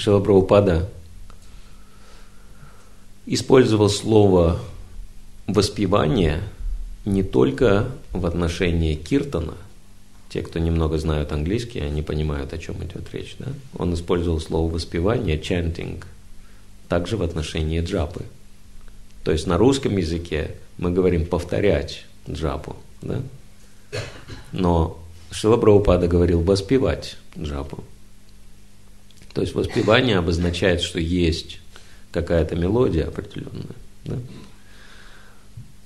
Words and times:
Шила 0.00 0.18
Прабхупада 0.20 0.88
использовал 3.26 3.90
слово 3.90 4.58
воспевание 5.46 6.40
не 7.04 7.22
только 7.22 7.90
в 8.12 8.24
отношении 8.24 8.94
киртана. 8.94 9.58
Те, 10.30 10.40
кто 10.40 10.58
немного 10.58 10.96
знают 10.96 11.32
английский, 11.32 11.80
они 11.80 12.00
понимают, 12.00 12.54
о 12.54 12.58
чем 12.58 12.82
идет 12.82 13.12
речь. 13.12 13.36
Да? 13.38 13.48
Он 13.76 13.92
использовал 13.92 14.40
слово 14.40 14.72
воспевание, 14.72 15.38
chanting, 15.38 16.02
также 16.88 17.18
в 17.18 17.22
отношении 17.22 17.82
джапы. 17.82 18.24
То 19.22 19.32
есть 19.32 19.46
на 19.46 19.58
русском 19.58 19.98
языке 19.98 20.52
мы 20.78 20.92
говорим 20.92 21.26
повторять 21.26 22.06
джапу. 22.26 22.74
Да? 23.02 23.20
Но 24.52 24.98
Шила 25.30 25.58
Прабхупада 25.58 26.08
говорил 26.08 26.40
воспевать 26.40 27.18
джапу. 27.38 27.84
То 29.40 29.44
есть 29.44 29.54
воспевание 29.54 30.18
обозначает, 30.18 30.82
что 30.82 31.00
есть 31.00 31.60
какая-то 32.12 32.56
мелодия 32.56 33.06
определенная. 33.06 33.74
Да? 34.04 34.18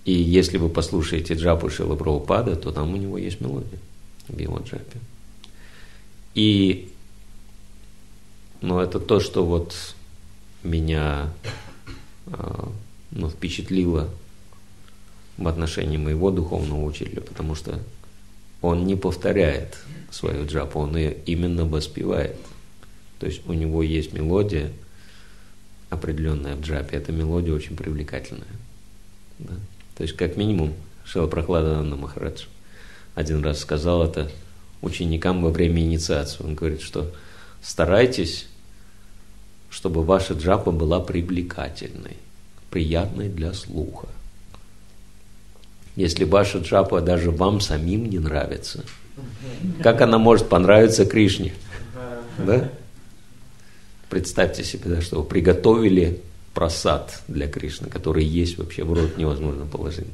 И 0.05 0.13
если 0.13 0.57
вы 0.57 0.69
послушаете 0.69 1.35
джапу 1.35 1.71
Шила 1.71 1.95
Прабхупада, 1.95 2.57
то 2.57 2.73
там 2.73 2.93
у 2.93 2.97
него 2.97 3.17
есть 3.17 3.41
мелодия 3.41 3.79
в 4.27 4.37
его 4.37 4.59
джапе. 4.59 4.99
И 6.35 6.91
ну, 8.61 8.81
это 8.81 8.99
то, 8.99 9.21
что 9.21 9.47
вот 9.47 9.95
меня 10.65 11.33
а, 12.27 12.73
ну, 13.13 13.31
впечатлило 13.31 14.11
в 15.37 15.47
отношении 15.47 15.97
моего 15.97 16.33
духовного 16.33 16.85
учителя, 16.85 17.21
потому 17.21 17.55
что 17.55 17.79
он 18.63 18.85
не 18.85 18.97
повторяет 18.97 19.79
свою 20.11 20.45
джапу, 20.45 20.81
он 20.81 20.97
ее 20.97 21.17
именно 21.25 21.65
воспевает. 21.65 22.37
То 23.25 23.29
есть 23.29 23.41
у 23.47 23.55
него 23.55 23.83
есть 23.83 24.13
мелодия 24.13 24.71
определенная 25.89 26.57
в 26.57 26.61
джапе, 26.61 26.99
эта 26.99 27.11
мелодия 27.11 27.55
очень 27.55 27.75
привлекательная. 27.75 28.45
Да? 29.39 29.55
То 29.97 30.03
есть 30.03 30.15
как 30.15 30.37
минимум 30.37 30.75
Шила 31.07 31.27
Прохладананда 31.27 31.97
Махарадж 31.97 32.45
один 33.15 33.43
раз 33.43 33.61
сказал 33.61 34.05
это 34.05 34.31
ученикам 34.83 35.41
во 35.41 35.49
время 35.49 35.81
инициации. 35.81 36.45
Он 36.45 36.55
говорит, 36.55 36.83
что 36.83 37.11
старайтесь, 37.63 38.47
чтобы 39.71 40.05
ваша 40.05 40.35
джапа 40.35 40.71
была 40.71 41.01
привлекательной, 41.01 42.19
приятной 42.69 43.31
для 43.31 43.55
слуха. 43.55 44.09
Если 45.97 46.25
ваша 46.25 46.59
джапа 46.59 47.01
даже 47.01 47.31
вам 47.31 47.63
самим 47.63 48.05
не 48.05 48.19
нравится, 48.19 48.85
как 49.83 50.03
она 50.03 50.19
может 50.19 50.51
понравиться 50.51 51.07
Кришне? 51.07 51.55
Да? 52.37 52.71
Представьте 54.15 54.63
себе, 54.63 55.01
что 55.01 55.23
вы 55.23 55.25
приготовили 55.25 56.21
просад 56.55 57.21
для 57.27 57.49
Кришны, 57.49 57.89
который 57.89 58.25
есть 58.25 58.59
вообще 58.59 58.85
в 58.85 58.93
рот 58.93 59.19
невозможно 59.19 59.67
положить. 59.67 60.07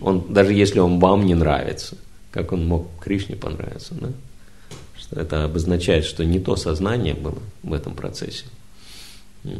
Он, 0.00 0.32
даже 0.32 0.54
если 0.54 0.78
он 0.78 0.98
вам 0.98 1.26
не 1.26 1.34
нравится, 1.34 1.98
как 2.30 2.52
он 2.52 2.66
мог 2.66 2.88
Кришне 3.02 3.36
понравиться, 3.36 3.92
да? 3.92 4.08
Что 4.98 5.20
это 5.20 5.44
обозначает, 5.44 6.06
что 6.06 6.24
не 6.24 6.40
то 6.40 6.56
сознание 6.56 7.12
было 7.12 7.38
в 7.62 7.74
этом 7.74 7.94
процессе. 7.94 8.46
То 9.42 9.52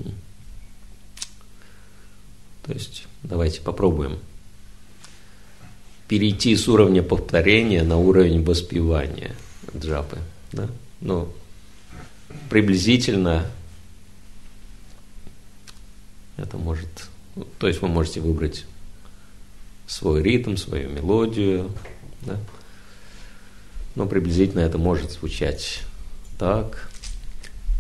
есть 2.73 3.07
давайте 3.23 3.61
попробуем 3.61 4.19
перейти 6.09 6.57
с 6.57 6.69
уровня 6.69 7.03
повторения 7.03 7.83
на 7.83 7.99
уровень 7.99 8.43
воспевания 8.43 9.37
джапы. 9.77 10.17
Да? 10.53 10.69
Ну, 11.03 11.29
приблизительно 12.49 13.47
это 16.37 16.59
может, 16.59 17.09
то 17.59 17.69
есть 17.69 17.81
вы 17.83 17.89
можете 17.89 18.21
выбрать 18.21 18.67
свой 19.87 20.23
ритм, 20.23 20.57
свою 20.57 20.91
мелодию, 20.91 21.71
да? 22.23 22.39
но 23.95 24.07
приблизительно 24.07 24.61
это 24.61 24.79
может 24.79 25.13
звучать 25.13 25.83
так. 26.39 26.89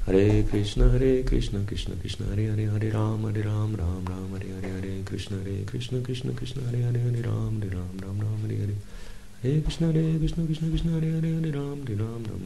Hare 0.04 0.42
Krishna, 0.50 0.90
Hare 0.90 1.22
Krishna, 1.22 1.64
Krishna 1.64 1.94
Krishna, 1.94 2.26
Hare 2.26 2.50
Hare, 2.50 2.68
Hare 2.70 2.90
Ram, 2.90 3.22
Hare 3.22 3.42
Ram, 3.44 3.76
Ram 3.76 4.04
Ram, 4.04 4.32
Hare 4.34 4.50
Hare, 4.50 4.80
Hare 4.80 5.04
Krishna, 5.04 5.36
Hare 5.38 5.64
Krishna, 5.64 6.00
Krishna 6.00 6.32
Krishna, 6.32 6.62
Hare 6.62 6.82
Hare, 6.82 6.98
Hare 6.98 7.22
Ram, 7.22 7.60
Hare 7.60 7.70
Ram, 7.70 7.98
Ram 8.02 8.18
Ram, 8.18 8.38
Hare 8.42 8.56
Hare. 8.56 8.74
Hare 9.42 9.60
Krishna, 9.62 9.92
Hare 9.92 10.18
Krishna, 10.18 10.44
Krishna 10.44 10.68
Krishna, 10.70 10.90
Hare 10.90 11.06
Hare, 11.06 11.30
Hare 11.38 11.52
Ram, 11.52 11.86
Hare 11.86 11.96
Ram, 12.02 12.24
Ram 12.26 12.42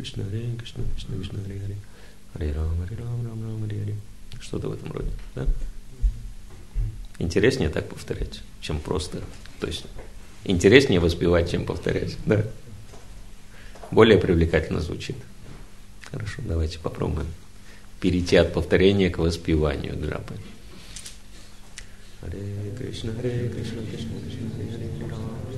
Krishna, 0.00 0.24
Hare 0.24 0.56
Krishna, 0.56 0.82
Krishna 0.94 1.16
Krishna, 1.16 1.38
Hare 1.40 1.58
Hare, 1.58 1.76
Hare 2.34 2.52
Ram, 2.54 2.74
Hare 2.78 2.96
Ram, 2.96 3.26
Ram 3.26 3.42
Ram, 3.42 3.68
Hare 3.68 3.84
Hare. 3.84 3.94
Что-то 4.40 4.68
в 4.68 4.72
этом 4.72 4.90
роде, 4.92 5.10
да? 5.34 5.46
Интереснее 7.18 7.68
так 7.68 7.86
повторять, 7.86 8.40
чем 8.62 8.80
просто. 8.80 9.20
То 9.60 9.66
есть 9.66 9.84
интереснее 10.44 11.00
воспевать, 11.00 11.50
чем 11.50 11.66
повторять, 11.66 12.16
да? 12.24 12.46
Более 13.90 14.16
привлекательно 14.16 14.80
звучит. 14.80 15.16
Хорошо, 16.10 16.40
давайте 16.46 16.78
попробуем 16.78 17.26
перейти 18.00 18.36
от 18.36 18.54
повторения 18.54 19.10
к 19.10 19.18
воспеванию 19.18 20.00
джапы. 20.00 20.34
Hare 22.22 22.74
Krishna, 22.78 23.12
Hare 23.20 23.50
Krishna, 23.52 23.82
Krishna 23.82 24.18
Krishna, 24.22 24.48
Hare 24.56 25.10
Hare. 25.10 25.49